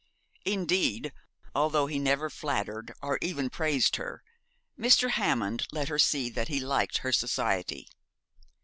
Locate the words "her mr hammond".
3.97-5.67